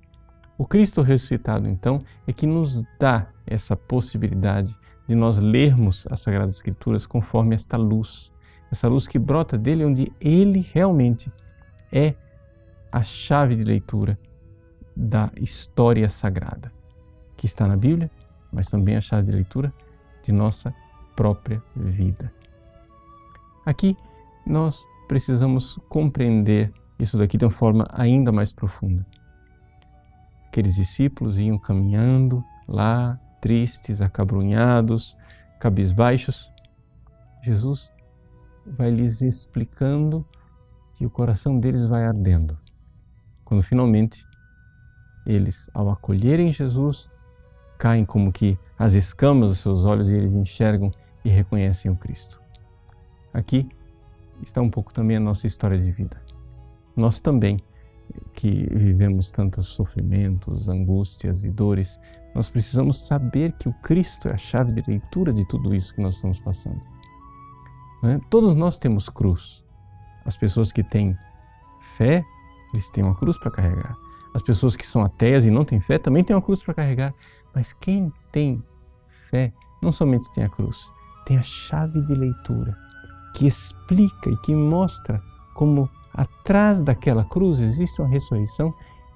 O 0.57 0.65
Cristo 0.65 1.03
ressuscitado, 1.03 1.67
então, 1.67 2.01
é 2.25 2.33
que 2.33 2.47
nos 2.47 2.83
dá 2.99 3.27
essa 3.45 3.75
possibilidade 3.75 4.75
de 5.07 5.15
nós 5.15 5.37
lermos 5.37 6.05
as 6.09 6.19
Sagradas 6.19 6.55
Escrituras 6.55 7.05
conforme 7.05 7.55
esta 7.55 7.77
luz, 7.77 8.31
essa 8.71 8.87
luz 8.87 9.07
que 9.07 9.17
brota 9.17 9.57
dele, 9.57 9.85
onde 9.85 10.11
ele 10.19 10.65
realmente 10.73 11.31
é 11.91 12.13
a 12.91 13.01
chave 13.01 13.55
de 13.55 13.63
leitura 13.63 14.19
da 14.95 15.31
história 15.37 16.09
sagrada, 16.09 16.71
que 17.35 17.45
está 17.45 17.67
na 17.67 17.77
Bíblia, 17.77 18.09
mas 18.51 18.69
também 18.69 18.95
a 18.95 19.01
chave 19.01 19.27
de 19.27 19.31
leitura 19.31 19.73
de 20.23 20.31
nossa 20.31 20.73
própria 21.15 21.63
vida. 21.75 22.31
Aqui 23.65 23.95
nós 24.45 24.83
precisamos 25.07 25.79
compreender 25.89 26.71
isso 26.99 27.17
daqui 27.17 27.37
de 27.37 27.45
uma 27.45 27.51
forma 27.51 27.85
ainda 27.91 28.31
mais 28.31 28.51
profunda. 28.51 29.05
Aqueles 30.47 30.75
discípulos 30.75 31.37
iam 31.37 31.57
caminhando 31.57 32.43
lá, 32.67 33.19
tristes, 33.39 34.01
acabrunhados, 34.01 35.15
cabisbaixos. 35.59 36.51
Jesus 37.41 37.91
vai 38.65 38.89
lhes 38.89 39.21
explicando 39.21 40.25
e 40.99 41.05
o 41.05 41.09
coração 41.09 41.59
deles 41.59 41.85
vai 41.85 42.05
ardendo. 42.05 42.57
Quando 43.45 43.61
finalmente 43.61 44.25
eles, 45.25 45.69
ao 45.73 45.89
acolherem 45.89 46.51
Jesus, 46.51 47.11
caem 47.77 48.05
como 48.05 48.31
que 48.31 48.57
as 48.77 48.93
escamas 48.93 49.49
dos 49.49 49.59
seus 49.59 49.85
olhos 49.85 50.09
e 50.09 50.15
eles 50.15 50.33
enxergam 50.33 50.91
e 51.23 51.29
reconhecem 51.29 51.91
o 51.91 51.95
Cristo. 51.95 52.41
Aqui 53.33 53.69
está 54.41 54.61
um 54.61 54.69
pouco 54.69 54.93
também 54.93 55.17
a 55.17 55.19
nossa 55.19 55.47
história 55.47 55.77
de 55.77 55.91
vida. 55.91 56.21
Nós 56.95 57.19
também 57.19 57.59
que 58.33 58.67
vivemos 58.73 59.31
tantos 59.31 59.67
sofrimentos, 59.67 60.69
angústias 60.69 61.43
e 61.43 61.51
dores, 61.51 61.99
nós 62.37 62.51
precisamos 62.51 63.07
saber 63.07 63.51
que 63.53 63.67
o 63.67 63.73
Cristo 63.81 64.29
é 64.29 64.33
a 64.33 64.37
chave 64.37 64.71
de 64.71 64.83
leitura 64.87 65.33
de 65.33 65.43
tudo 65.47 65.73
isso 65.73 65.91
que 65.95 65.99
nós 65.99 66.13
estamos 66.13 66.39
passando. 66.39 66.79
É? 68.03 68.19
Todos 68.29 68.53
nós 68.53 68.77
temos 68.77 69.09
cruz. 69.09 69.63
As 70.23 70.37
pessoas 70.37 70.71
que 70.71 70.83
têm 70.83 71.17
fé, 71.97 72.23
eles 72.71 72.91
têm 72.91 73.03
uma 73.03 73.15
cruz 73.15 73.39
para 73.39 73.49
carregar. 73.49 73.97
As 74.35 74.43
pessoas 74.43 74.75
que 74.75 74.85
são 74.85 75.01
ateias 75.01 75.47
e 75.47 75.49
não 75.49 75.65
têm 75.65 75.79
fé 75.79 75.97
também 75.97 76.23
têm 76.23 76.35
uma 76.35 76.41
cruz 76.43 76.61
para 76.61 76.75
carregar. 76.75 77.11
Mas 77.55 77.73
quem 77.73 78.13
tem 78.31 78.63
fé 79.31 79.51
não 79.81 79.91
somente 79.91 80.31
tem 80.31 80.43
a 80.43 80.49
cruz, 80.49 80.91
tem 81.25 81.39
a 81.39 81.41
chave 81.41 81.99
de 82.03 82.13
leitura 82.13 82.77
que 83.33 83.47
explica 83.47 84.29
e 84.29 84.37
que 84.41 84.53
mostra 84.53 85.19
como 85.55 85.89
atrás 86.13 86.81
daquela 86.81 87.25
cruz 87.25 87.59
existe 87.61 87.99
uma 87.99 88.07
ressurreição 88.07 88.71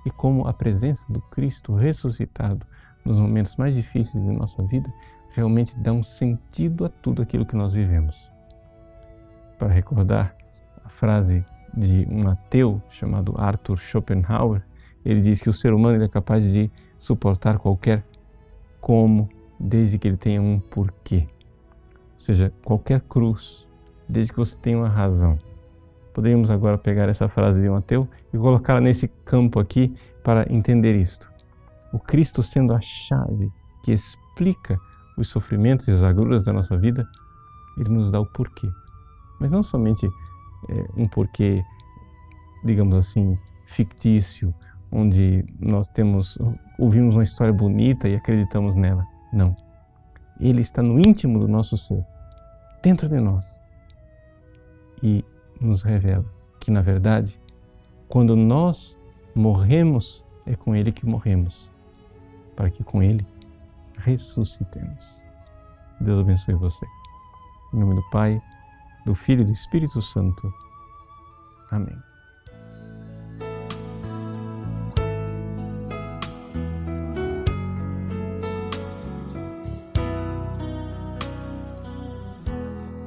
e 0.08 0.10
como 0.10 0.48
a 0.48 0.54
presença 0.54 1.06
do 1.14 1.22
Cristo 1.22 1.76
ressuscitado 1.76 2.66
nos 3.06 3.20
momentos 3.20 3.56
mais 3.56 3.76
difíceis 3.76 4.24
de 4.24 4.32
nossa 4.32 4.64
vida 4.64 4.92
realmente 5.34 5.78
dá 5.78 5.92
um 5.92 6.04
sentido 6.04 6.86
a 6.86 6.90
tudo 6.90 7.22
aquilo 7.22 7.46
que 7.46 7.56
nós 7.56 7.74
vivemos. 7.74 8.30
Para 9.58 9.70
recordar 9.70 10.36
a 10.84 10.90
frase 10.90 11.46
de 11.74 12.06
um 12.10 12.28
ateu 12.28 12.82
chamado 12.90 13.34
Arthur 13.38 13.78
Schopenhauer, 13.78 14.62
ele 15.06 15.22
diz 15.22 15.42
que 15.42 15.50
o 15.50 15.54
ser 15.54 15.74
humano 15.74 16.04
é 16.04 16.08
capaz 16.08 16.52
de 16.52 16.70
suportar 17.00 17.58
qualquer 17.58 18.04
como, 18.80 19.30
desde 19.60 19.98
que 19.98 20.08
ele 20.08 20.18
tenha 20.18 20.42
um 20.42 20.60
porquê. 20.60 21.28
Ou 22.14 22.20
seja, 22.20 22.54
qualquer 22.64 23.02
cruz, 23.02 23.68
desde 24.08 24.34
que 24.34 24.40
você 24.40 24.58
tenha 24.58 24.78
uma 24.78 24.90
razão. 24.90 25.40
Poderíamos 26.14 26.52
agora 26.52 26.78
pegar 26.78 27.08
essa 27.08 27.30
frase 27.30 27.62
de 27.62 27.70
um 27.70 27.76
ateu 27.76 28.08
e 28.34 28.38
colocá-la 28.38 28.82
nesse 28.82 29.08
campo 29.24 29.60
aqui 29.60 29.96
para 30.24 30.46
entender 30.54 30.94
isto. 30.94 31.31
O 31.94 32.00
Cristo 32.00 32.42
sendo 32.42 32.74
a 32.74 32.82
chave 32.82 33.52
que 33.84 33.92
explica 33.92 34.80
os 35.18 35.30
sofrimentos 35.30 35.88
e 35.88 35.92
as 35.92 36.04
agruras 36.04 36.44
da 36.44 36.54
nossa 36.54 36.78
vida, 36.78 37.08
ele 37.78 37.90
nos 37.90 38.12
dá 38.12 38.20
o 38.20 38.26
porquê. 38.26 38.70
Mas 39.40 39.52
não 39.52 39.64
somente 39.64 40.08
é, 40.70 40.86
um 40.96 41.08
porquê, 41.08 41.64
digamos 42.64 42.96
assim, 42.96 43.38
fictício, 43.66 44.54
onde 44.92 45.46
nós 45.60 45.88
temos 45.90 46.38
ouvimos 46.78 47.16
uma 47.16 47.24
história 47.24 47.54
bonita 47.54 48.10
e 48.10 48.16
acreditamos 48.16 48.76
nela. 48.76 49.06
Não. 49.32 49.56
Ele 50.40 50.62
está 50.62 50.82
no 50.82 51.00
íntimo 51.00 51.40
do 51.40 51.48
nosso 51.48 51.78
ser, 51.78 52.04
dentro 52.82 53.08
de 53.08 53.20
nós. 53.20 53.62
E 55.04 55.24
nos 55.60 55.84
revela 55.84 56.26
que, 56.60 56.72
na 56.72 56.82
verdade, 56.82 57.40
quando 58.08 58.36
nós 58.36 58.98
morremos, 59.36 60.26
é 60.46 60.56
com 60.56 60.76
Ele 60.76 60.92
que 60.92 61.06
morremos, 61.06 61.71
para 62.62 62.70
que 62.70 62.84
com 62.84 63.02
Ele 63.02 63.26
ressuscitemos. 63.98 65.20
Deus 66.00 66.20
abençoe 66.20 66.54
você. 66.54 66.86
Em 67.74 67.80
nome 67.80 67.96
do 67.96 68.04
Pai, 68.12 68.40
do 69.04 69.16
Filho 69.16 69.42
e 69.42 69.46
do 69.46 69.52
Espírito 69.52 70.00
Santo. 70.00 70.54
Amém. 71.72 71.98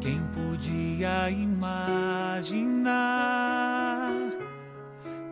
Quem 0.00 0.20
podia 0.32 1.30
imaginar 1.30 2.40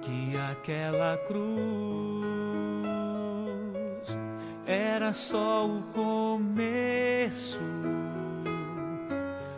que 0.01 0.37
aquela 0.37 1.19
cruz 1.27 2.02
era 5.03 5.13
só 5.13 5.67
o 5.67 5.83
começo 5.93 7.59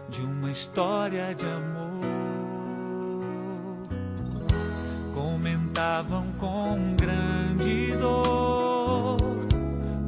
de 0.08 0.22
uma 0.22 0.50
história 0.50 1.34
de 1.34 1.44
amor? 1.44 2.00
Comentavam 5.12 6.24
com 6.38 6.96
grande 6.96 7.94
dor 7.98 9.18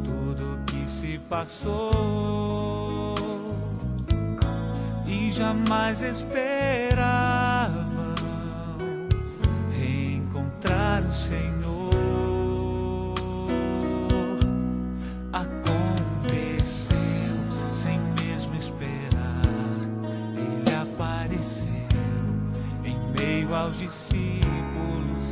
tudo 0.02 0.58
que 0.64 0.88
se 0.88 1.18
passou 1.28 3.14
e 5.06 5.30
jamais 5.32 6.00
esperavam 6.00 8.14
reencontrar 9.70 11.02
o 11.02 11.12
Senhor. 11.12 11.55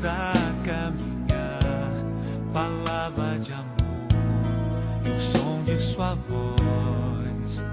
A 0.07 0.33
caminhar, 0.65 1.93
falava 2.53 3.39
de 3.39 3.53
amor 3.53 3.65
e 5.05 5.11
o 5.11 5.21
som 5.21 5.63
de 5.65 5.79
sua 5.79 6.15
voz 6.15 7.65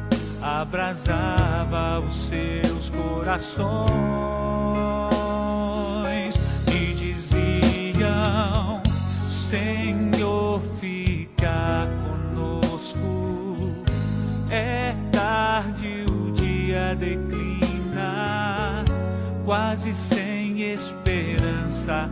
abrasava 0.41 1.99
os 1.99 2.15
seus 2.15 2.89
corações 2.89 3.85
e 6.67 6.93
diziam: 6.93 8.81
Senhor, 9.27 10.61
fica 10.79 11.87
conosco. 12.05 12.99
É 14.49 14.93
tarde, 15.11 16.05
o 16.09 16.31
dia 16.31 16.95
declina, 16.95 18.83
quase 19.45 19.93
sem 19.93 20.61
esperança, 20.61 22.09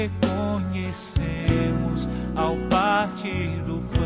reconhecemos 0.00 2.08
ao 2.34 2.56
partir 2.70 3.62
do 3.66 3.82
pão. 3.92 4.00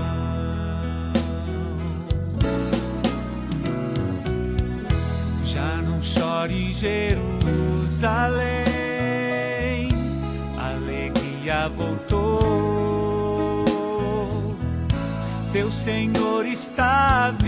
Já 5.44 5.76
não 5.82 6.02
chore 6.02 6.72
Jerusalém, 6.72 8.42
alegria 10.58 11.68
voltou. 11.68 13.64
Teu 15.52 15.70
Senhor 15.70 16.44
está 16.46 17.30
vivo, 17.30 17.43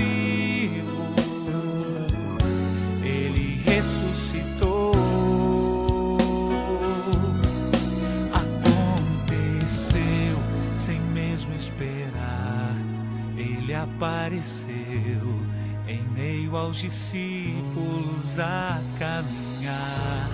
apareceu 13.97 15.47
em 15.89 16.03
meio 16.15 16.55
aos 16.55 16.77
discípulos 16.77 18.39
a 18.39 18.79
caminhar. 18.99 20.29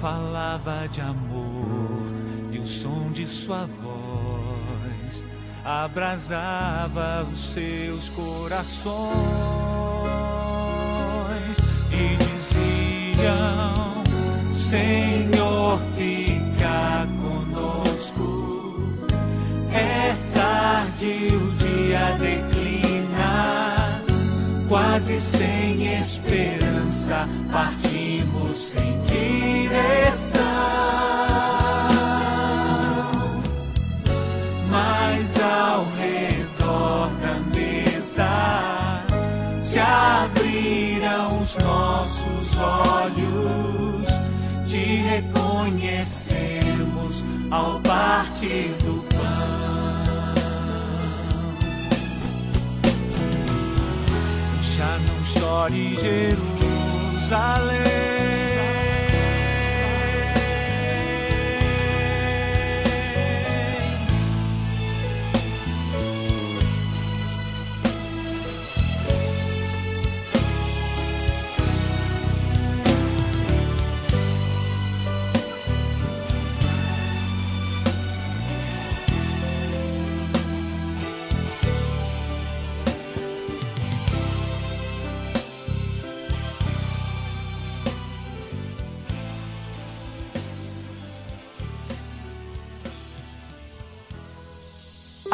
Falava 0.00 0.88
de 0.88 1.00
amor 1.00 2.02
e 2.50 2.58
o 2.58 2.66
som 2.66 3.12
de 3.12 3.26
sua 3.26 3.68
voz 3.82 5.24
abrasava 5.64 7.24
os 7.32 7.52
seus 7.52 8.08
corações 8.08 9.02
e 11.92 12.16
diziam: 12.16 14.02
Senhor, 14.54 15.78
fica 15.96 17.06
conosco. 17.20 19.06
É 19.72 20.16
tarde, 20.34 21.28
o 21.34 21.50
dia 21.52 22.16
declina, 22.18 22.51
quase 24.72 25.20
sem 25.20 26.00
esperança, 26.00 27.28
partimos 27.52 28.56
sem 28.56 29.02
direção. 29.02 30.40
Mas 34.70 35.38
ao 35.38 35.84
redor 36.00 37.10
da 37.20 37.34
mesa 37.54 39.02
se 39.60 39.78
abriram 39.78 41.42
os 41.42 41.58
nossos 41.58 42.56
olhos, 42.56 44.06
te 44.64 44.78
reconhecemos 44.78 47.22
ao 47.50 47.78
partir 47.80 48.70
do 48.84 49.01
chore 55.32 55.96
Jerusalém. 55.96 57.91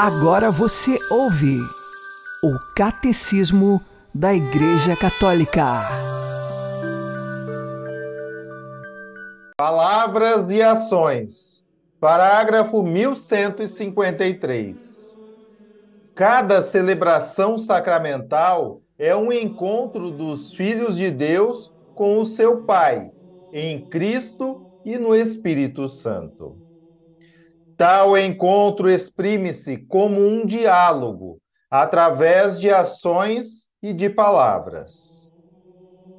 Agora 0.00 0.48
você 0.48 0.96
ouve 1.10 1.58
o 2.40 2.56
Catecismo 2.76 3.82
da 4.14 4.32
Igreja 4.32 4.94
Católica. 4.94 5.82
Palavras 9.56 10.50
e 10.50 10.62
ações. 10.62 11.64
Parágrafo 11.98 12.80
1153. 12.80 15.20
Cada 16.14 16.62
celebração 16.62 17.58
sacramental 17.58 18.80
é 18.96 19.16
um 19.16 19.32
encontro 19.32 20.12
dos 20.12 20.54
filhos 20.54 20.96
de 20.96 21.10
Deus 21.10 21.74
com 21.96 22.20
o 22.20 22.24
seu 22.24 22.62
Pai, 22.62 23.10
em 23.52 23.84
Cristo 23.88 24.64
e 24.84 24.96
no 24.96 25.12
Espírito 25.12 25.88
Santo. 25.88 26.67
Tal 27.78 28.18
encontro 28.18 28.90
exprime-se 28.90 29.78
como 29.78 30.20
um 30.20 30.44
diálogo, 30.44 31.38
através 31.70 32.60
de 32.60 32.70
ações 32.70 33.70
e 33.82 33.94
de 33.94 34.10
palavras. 34.10 35.30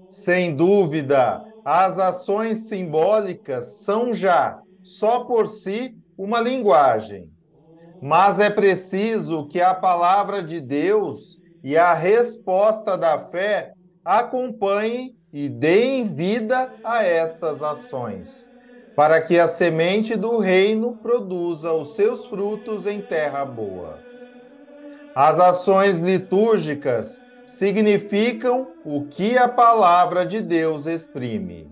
Sem 0.08 0.56
dúvida, 0.56 1.46
as 1.64 2.00
ações 2.00 2.68
simbólicas 2.70 3.82
são 3.84 4.14
já, 4.14 4.62
só 4.82 5.26
por 5.26 5.48
si, 5.48 5.96
uma 6.18 6.42
linguagem. 6.42 7.32
Mas 8.02 8.40
é 8.40 8.50
preciso 8.50 9.48
que 9.48 9.62
a 9.62 9.76
palavra 9.76 10.44
de 10.44 10.62
Deus 10.62 11.40
e 11.64 11.78
a 11.78 11.94
resposta 11.94 12.98
da 12.98 13.20
fé 13.20 13.74
acompanhem 14.06 15.18
e 15.34 15.50
deem 15.50 16.06
vida 16.06 16.74
a 16.84 17.04
estas 17.04 17.64
ações, 17.64 18.49
para 19.00 19.22
que 19.22 19.40
a 19.40 19.48
semente 19.48 20.18
do 20.18 20.40
reino 20.40 20.98
produza 20.98 21.72
os 21.72 21.96
seus 21.96 22.26
frutos 22.26 22.86
em 22.86 23.00
terra 23.00 23.46
boa. 23.46 23.98
As 25.16 25.40
ações 25.40 26.00
litúrgicas 26.00 27.22
significam 27.46 28.68
o 28.84 29.06
que 29.06 29.38
a 29.38 29.48
palavra 29.48 30.26
de 30.26 30.42
Deus 30.42 30.86
exprime. 30.86 31.72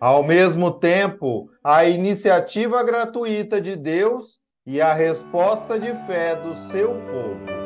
Ao 0.00 0.22
mesmo 0.22 0.70
tempo, 0.70 1.46
a 1.62 1.84
iniciativa 1.84 2.82
gratuita 2.82 3.60
de 3.60 3.76
Deus 3.76 4.38
e 4.66 4.80
a 4.80 4.94
resposta 4.94 5.78
de 5.78 5.94
fé 6.06 6.36
do 6.36 6.54
seu 6.54 6.88
povo. 6.88 7.65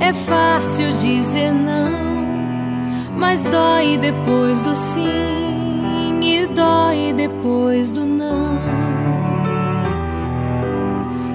é 0.00 0.12
fácil 0.12 0.96
dizer 0.96 1.52
não, 1.52 2.24
mas 3.16 3.44
dói 3.44 3.96
depois 3.98 4.60
do 4.60 4.74
sim 4.74 6.20
e 6.22 6.46
dói 6.46 7.12
depois 7.14 7.90
do 7.90 8.04
não. 8.04 8.58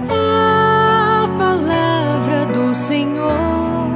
A 0.10 1.28
palavra 1.38 2.46
do 2.54 2.74
Senhor, 2.74 3.90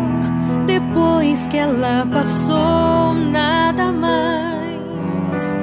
depois 0.65 1.47
que 1.47 1.57
ela 1.57 2.05
passou, 2.11 3.13
nada 3.31 3.91
mais 3.91 5.55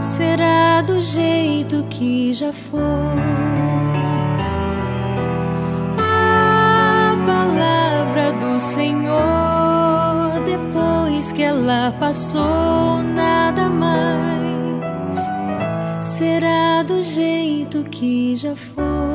será 0.00 0.82
do 0.82 1.00
jeito 1.00 1.84
que 1.90 2.32
já 2.32 2.52
foi. 2.52 3.97
Do 8.38 8.60
Senhor, 8.60 10.40
depois 10.44 11.32
que 11.32 11.42
ela 11.42 11.92
passou, 11.98 13.02
nada 13.02 13.68
mais 13.68 15.18
será 16.00 16.82
do 16.82 17.02
jeito 17.02 17.84
que 17.84 18.34
já 18.34 18.54
foi. 18.54 19.07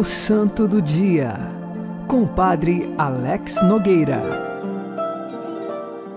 O 0.00 0.02
Santo 0.02 0.66
do 0.66 0.80
Dia, 0.80 1.34
com 2.08 2.22
o 2.22 2.26
Padre 2.26 2.88
Alex 2.96 3.62
Nogueira. 3.62 4.22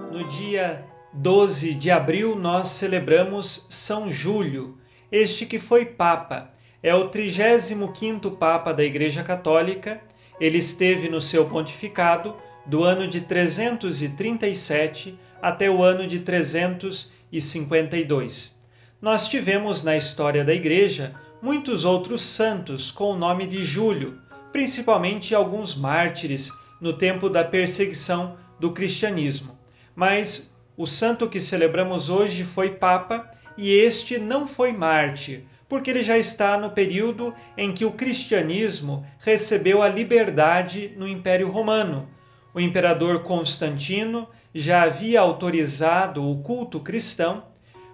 No 0.10 0.24
dia 0.24 0.86
12 1.12 1.74
de 1.74 1.92
abril, 1.92 2.34
nós 2.34 2.70
celebramos 2.70 3.68
São 3.70 4.10
Júlio, 4.10 4.78
este 5.12 5.46
que 5.46 5.60
foi 5.60 5.86
Papa. 5.86 6.54
É 6.82 6.96
o 6.96 7.10
35 7.10 8.32
Papa 8.32 8.74
da 8.74 8.86
Igreja 8.86 9.22
Católica. 9.22 10.00
Ele 10.40 10.60
esteve 10.60 11.10
no 11.10 11.20
seu 11.20 11.50
pontificado 11.50 12.38
do 12.66 12.86
ano 12.86 13.06
de 13.06 13.20
337 13.20 15.20
até 15.42 15.70
o 15.70 15.84
ano 15.84 16.08
de 16.08 16.22
352. 16.22 18.58
Nós 19.02 19.28
tivemos 19.28 19.84
na 19.84 19.98
história 19.98 20.46
da 20.46 20.54
Igreja 20.54 21.22
muitos 21.44 21.84
outros 21.84 22.22
santos 22.22 22.90
com 22.90 23.12
o 23.12 23.18
nome 23.18 23.46
de 23.46 23.62
Júlio, 23.66 24.18
principalmente 24.54 25.36
alguns 25.36 25.76
mártires 25.76 26.50
no 26.80 26.94
tempo 26.94 27.30
da 27.30 27.44
perseguição 27.44 28.38
do 28.58 28.72
cristianismo. 28.72 29.60
Mas 29.94 30.58
o 30.78 30.88
santo 30.88 31.28
que 31.28 31.42
celebramos 31.42 32.08
hoje 32.08 32.46
foi 32.46 32.70
Papa 32.70 33.30
e 33.58 33.70
este 33.72 34.18
não 34.18 34.48
foi 34.48 34.72
mártir, 34.72 35.44
porque 35.68 35.90
ele 35.90 36.02
já 36.02 36.18
está 36.18 36.58
no 36.58 36.70
período 36.70 37.36
em 37.58 37.74
que 37.74 37.84
o 37.84 37.92
cristianismo 37.92 39.06
recebeu 39.20 39.82
a 39.82 39.90
liberdade 39.90 40.94
no 40.96 41.06
Império 41.06 41.50
Romano. 41.50 42.08
O 42.54 42.60
imperador 42.62 43.22
Constantino 43.22 44.30
já 44.56 44.84
havia 44.84 45.20
autorizado 45.20 46.26
o 46.26 46.42
culto 46.42 46.80
cristão 46.80 47.52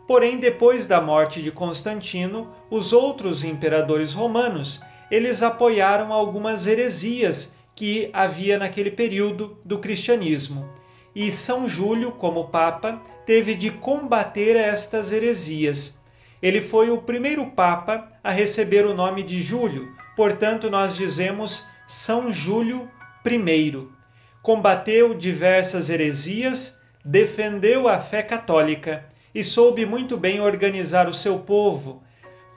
Porém, 0.09 0.39
depois 0.39 0.87
da 0.87 0.99
morte 0.99 1.39
de 1.39 1.51
Constantino, 1.51 2.51
os 2.67 2.93
outros 2.93 3.43
imperadores 3.43 4.11
romanos, 4.11 4.81
eles 5.11 5.43
apoiaram 5.43 6.11
algumas 6.11 6.65
heresias 6.65 7.55
que 7.75 8.09
havia 8.11 8.57
naquele 8.57 8.89
período 8.89 9.59
do 9.63 9.77
cristianismo. 9.77 10.67
E 11.15 11.31
São 11.31 11.69
Júlio, 11.69 12.11
como 12.11 12.47
papa, 12.47 12.99
teve 13.23 13.53
de 13.53 13.69
combater 13.69 14.55
estas 14.55 15.11
heresias. 15.11 16.01
Ele 16.41 16.59
foi 16.59 16.89
o 16.89 17.03
primeiro 17.03 17.45
papa 17.51 18.11
a 18.23 18.31
receber 18.31 18.87
o 18.87 18.95
nome 18.95 19.21
de 19.21 19.39
Júlio, 19.43 19.95
portanto 20.15 20.71
nós 20.71 20.95
dizemos 20.95 21.69
São 21.85 22.33
Júlio 22.33 22.89
I. 23.23 23.87
Combateu 24.41 25.13
diversas 25.13 25.87
heresias, 25.87 26.81
defendeu 27.05 27.87
a 27.87 27.99
fé 27.99 28.23
católica 28.23 29.07
e 29.33 29.43
soube 29.43 29.85
muito 29.85 30.17
bem 30.17 30.39
organizar 30.39 31.07
o 31.07 31.13
seu 31.13 31.39
povo, 31.39 32.03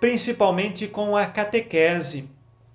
principalmente 0.00 0.86
com 0.86 1.16
a 1.16 1.26
catequese, 1.26 2.30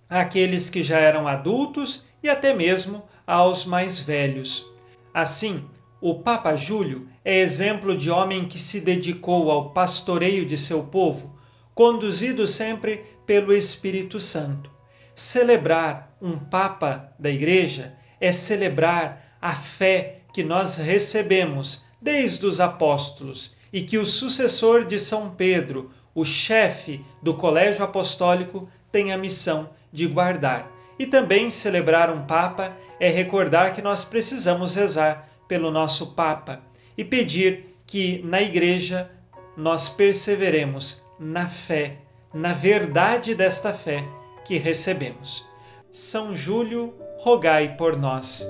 àqueles 0.09 0.69
que 0.69 0.81
já 0.81 0.99
eram 0.99 1.27
adultos 1.27 2.05
e 2.21 2.29
até 2.29 2.53
mesmo 2.53 3.03
aos 3.25 3.65
mais 3.65 3.99
velhos. 3.99 4.71
Assim, 5.13 5.65
o 5.99 6.15
Papa 6.15 6.55
Júlio 6.55 7.07
é 7.25 7.39
exemplo 7.39 7.97
de 7.97 8.09
homem 8.09 8.47
que 8.47 8.59
se 8.59 8.79
dedicou 8.79 9.49
ao 9.49 9.71
pastoreio 9.71 10.45
de 10.45 10.55
seu 10.55 10.83
povo, 10.83 11.35
conduzido 11.73 12.47
sempre 12.47 13.03
pelo 13.25 13.51
Espírito 13.53 14.19
Santo. 14.19 14.71
Celebrar 15.13 16.15
um 16.21 16.37
Papa 16.37 17.11
da 17.19 17.29
Igreja 17.29 17.95
é 18.21 18.31
celebrar 18.31 19.37
a 19.41 19.53
fé 19.55 20.21
que 20.33 20.43
nós 20.43 20.77
recebemos 20.77 21.83
desde 22.01 22.45
os 22.45 22.59
apóstolos 22.59 23.56
e 23.71 23.81
que 23.81 23.97
o 23.97 24.05
sucessor 24.05 24.85
de 24.85 24.99
São 24.99 25.31
Pedro, 25.31 25.91
o 26.13 26.25
chefe 26.25 27.03
do 27.21 27.33
Colégio 27.33 27.83
Apostólico, 27.83 28.69
tem 28.91 29.11
a 29.11 29.17
missão 29.17 29.69
de 29.91 30.07
guardar. 30.07 30.71
E 30.97 31.05
também 31.05 31.51
celebrar 31.51 32.09
um 32.11 32.25
Papa 32.25 32.75
é 32.99 33.09
recordar 33.09 33.73
que 33.73 33.81
nós 33.81 34.03
precisamos 34.03 34.73
rezar 34.73 35.29
pelo 35.47 35.69
nosso 35.69 36.13
Papa 36.13 36.61
e 36.97 37.05
pedir 37.05 37.77
que 37.85 38.21
na 38.23 38.41
Igreja 38.41 39.11
nós 39.55 39.89
perseveremos 39.89 41.05
na 41.19 41.47
fé, 41.47 41.97
na 42.33 42.53
verdade 42.53 43.33
desta 43.33 43.73
fé 43.73 44.03
que 44.45 44.57
recebemos. 44.57 45.47
São 45.91 46.35
Júlio, 46.35 46.93
rogai 47.19 47.75
por 47.75 47.95
nós. 47.95 48.47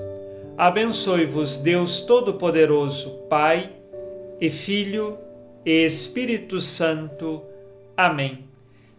Abençoe-vos 0.56 1.58
Deus 1.58 2.00
Todo-Poderoso, 2.02 3.10
Pai 3.28 3.77
e 4.40 4.50
Filho 4.50 5.18
e 5.64 5.84
Espírito 5.84 6.60
Santo. 6.60 7.42
Amém. 7.96 8.44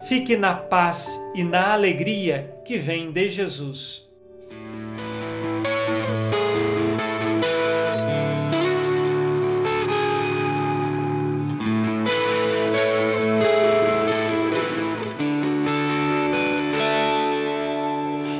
Fique 0.07 0.37
na 0.37 0.53
paz 0.53 1.19
e 1.35 1.43
na 1.43 1.73
alegria 1.73 2.55
que 2.65 2.77
vem 2.77 3.11
de 3.11 3.29
Jesus. 3.29 4.07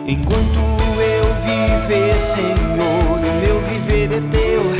Enquanto 0.08 0.60
eu 1.02 1.34
viver, 1.36 2.20
Senhor, 2.20 3.20
o 3.20 3.46
meu 3.46 3.60
viver 3.62 4.12
é 4.12 4.22
teu. 4.32 4.79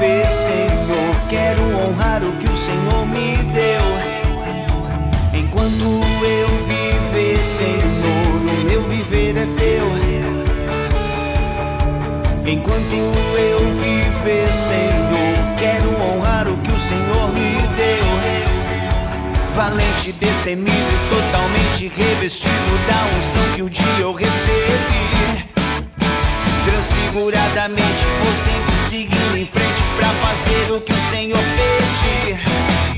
Senhor, 0.00 1.14
quero 1.28 1.62
honrar 1.76 2.24
o 2.24 2.32
que 2.38 2.48
o 2.48 2.56
Senhor 2.56 3.06
me 3.06 3.36
deu. 3.52 3.82
Enquanto 5.34 6.00
eu 6.24 6.48
viver, 6.64 7.36
Senhor, 7.44 7.80
o 8.48 8.64
meu 8.64 8.82
viver 8.84 9.36
é 9.36 9.46
teu. 9.58 9.90
Enquanto 12.50 12.94
eu 13.36 13.58
viver, 13.74 14.50
Senhor, 14.50 15.56
quero 15.58 15.90
honrar 16.02 16.48
o 16.48 16.56
que 16.56 16.72
o 16.72 16.78
Senhor 16.78 17.32
me 17.34 17.60
deu. 17.76 18.00
Valente, 19.54 20.12
destemido, 20.12 21.10
totalmente 21.10 21.88
revestido 21.94 22.78
da 22.86 23.18
unção 23.18 23.42
que 23.54 23.62
um 23.62 23.68
dia 23.68 23.98
eu 23.98 24.14
recebi. 24.14 25.44
Transfiguradamente, 26.64 28.06
vou 28.24 28.34
sempre 28.34 28.69
seguindo 28.90 29.36
em 29.36 29.46
frente 29.46 29.84
pra 29.96 30.08
fazer 30.14 30.72
o 30.72 30.80
que 30.80 30.92
o 30.92 31.10
Senhor 31.12 31.38
pedir. 31.38 32.89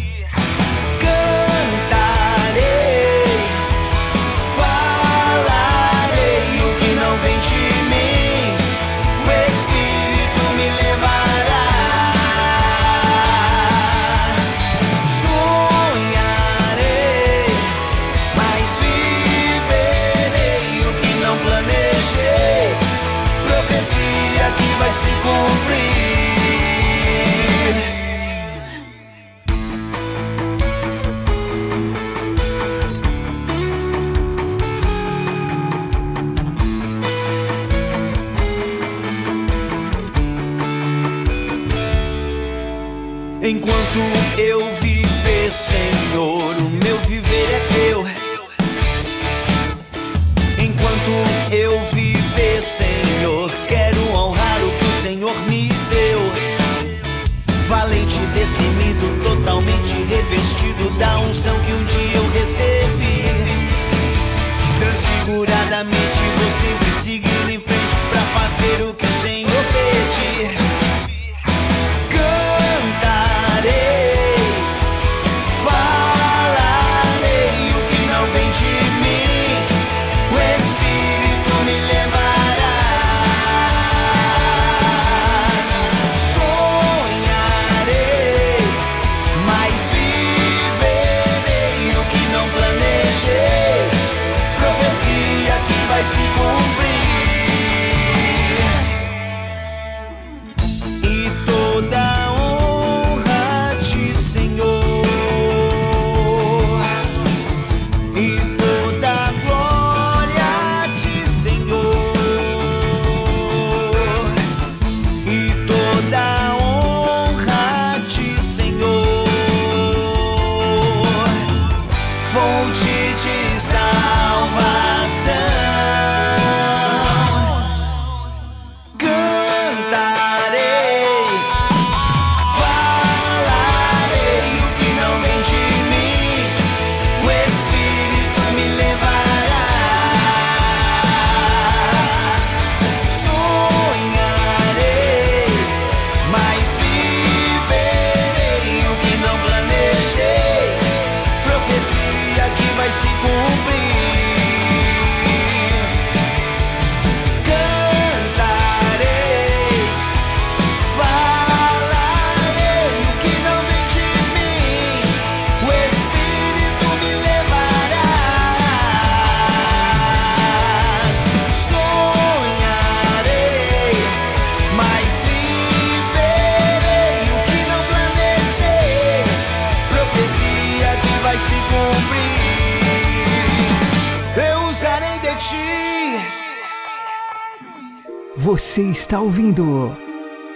Você 188.42 188.82
está 188.82 189.20
ouvindo 189.20 189.64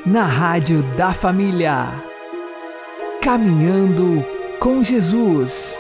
na 0.05 0.25
Rádio 0.25 0.83
da 0.97 1.15
Família. 1.15 1.85
Caminhando 3.23 4.25
com 4.59 4.83
Jesus. 4.83 5.79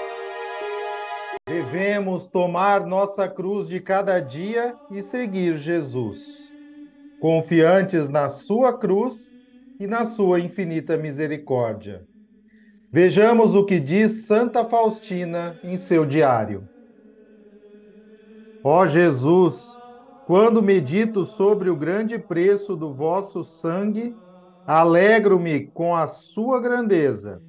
Devemos 1.48 2.28
tomar 2.28 2.86
nossa 2.86 3.28
cruz 3.28 3.66
de 3.66 3.80
cada 3.80 4.20
dia 4.20 4.76
e 4.88 5.02
seguir 5.02 5.56
Jesus, 5.56 6.44
confiantes 7.18 8.08
na 8.08 8.28
Sua 8.28 8.78
cruz 8.78 9.32
e 9.80 9.84
na 9.88 10.04
Sua 10.04 10.38
infinita 10.38 10.96
misericórdia. 10.96 12.06
Vejamos 12.92 13.56
o 13.56 13.64
que 13.64 13.80
diz 13.80 14.26
Santa 14.26 14.64
Faustina 14.64 15.58
em 15.64 15.76
seu 15.76 16.06
diário. 16.06 16.68
Ó 18.62 18.86
Jesus, 18.86 19.76
quando 20.26 20.60
medito 20.60 21.24
sobre 21.24 21.70
o 21.70 21.76
grande 21.76 22.18
preço 22.18 22.74
do 22.74 22.92
vosso 22.92 23.44
sangue, 23.44 24.20
alegro-me 24.66 25.68
com 25.68 25.94
a 25.94 26.08
sua 26.08 26.60
grandeza, 26.60 27.40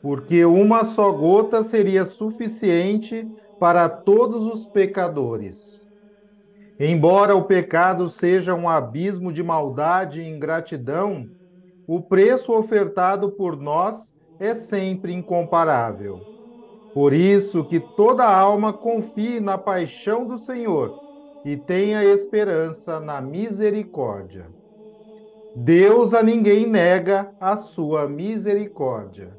porque 0.00 0.44
uma 0.44 0.84
só 0.84 1.10
gota 1.10 1.60
seria 1.64 2.04
suficiente 2.04 3.28
para 3.58 3.88
todos 3.88 4.46
os 4.46 4.64
pecadores. 4.64 5.88
Embora 6.78 7.34
o 7.34 7.46
pecado 7.46 8.06
seja 8.06 8.54
um 8.54 8.68
abismo 8.68 9.32
de 9.32 9.42
maldade 9.42 10.20
e 10.20 10.28
ingratidão, 10.28 11.28
o 11.84 12.00
preço 12.00 12.52
ofertado 12.56 13.32
por 13.32 13.56
nós 13.56 14.14
é 14.38 14.54
sempre 14.54 15.12
incomparável. 15.12 16.28
Por 16.92 17.12
isso 17.12 17.64
que 17.64 17.80
toda 17.80 18.24
alma 18.24 18.72
confie 18.72 19.40
na 19.40 19.58
paixão 19.58 20.24
do 20.28 20.36
Senhor 20.36 21.09
e 21.44 21.56
tenha 21.56 22.04
esperança 22.04 23.00
na 23.00 23.20
misericórdia. 23.20 24.46
Deus 25.54 26.14
a 26.14 26.22
ninguém 26.22 26.66
nega 26.66 27.34
a 27.40 27.56
sua 27.56 28.08
misericórdia. 28.08 29.36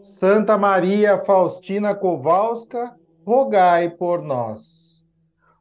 Santa 0.00 0.56
Maria 0.56 1.18
Faustina 1.18 1.94
Kowalska, 1.94 2.94
rogai 3.24 3.90
por 3.90 4.22
nós. 4.22 5.04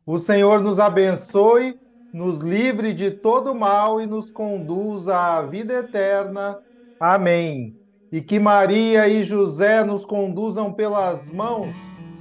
O 0.06 0.20
Senhor 0.20 0.62
nos 0.62 0.80
abençoe, 0.80 1.80
nos 2.14 2.38
livre 2.40 2.94
de 2.94 3.10
todo 3.10 3.56
mal 3.56 4.00
e 4.00 4.06
nos 4.06 4.30
conduza 4.30 5.18
à 5.18 5.42
vida 5.42 5.74
eterna. 5.74 6.60
Amém. 7.00 7.76
E 8.12 8.22
que 8.22 8.40
Maria 8.40 9.08
e 9.08 9.24
José 9.24 9.84
nos 9.84 10.06
conduzam 10.06 10.72
pelas 10.72 11.30
mãos 11.30 11.95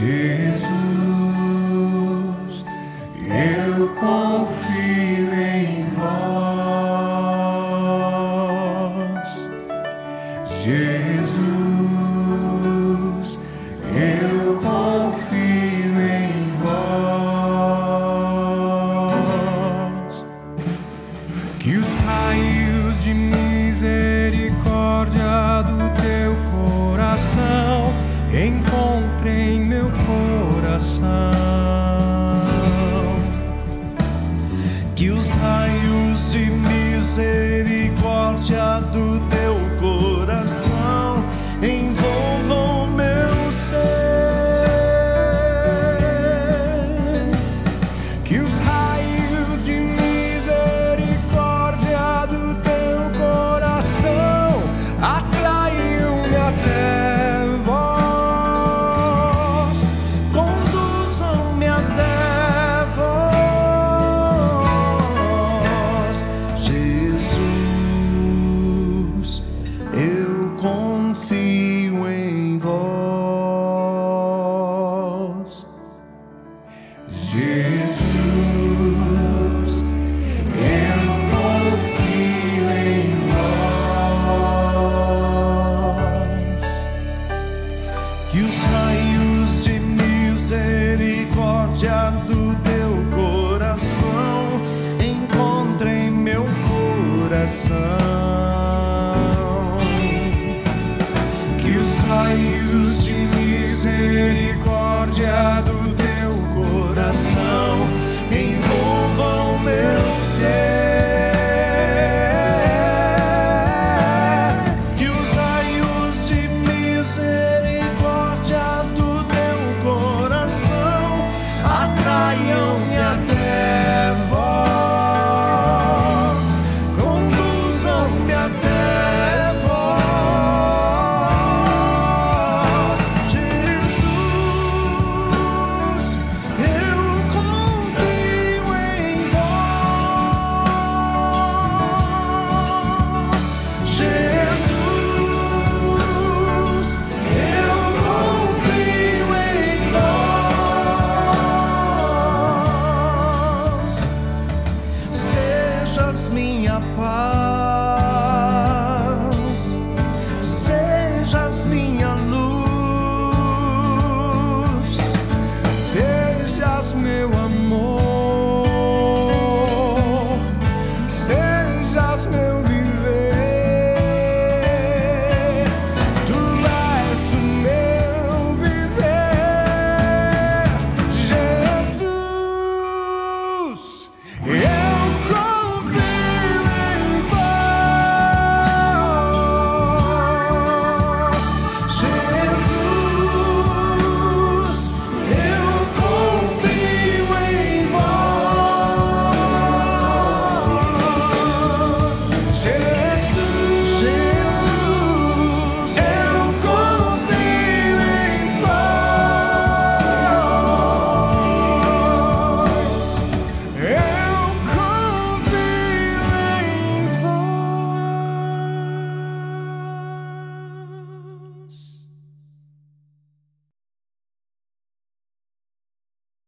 Coração. 0.00 0.61